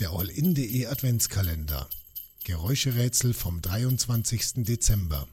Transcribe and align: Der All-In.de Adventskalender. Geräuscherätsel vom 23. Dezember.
Der 0.00 0.10
All-In.de 0.10 0.86
Adventskalender. 0.86 1.88
Geräuscherätsel 2.42 3.32
vom 3.32 3.62
23. 3.62 4.64
Dezember. 4.64 5.28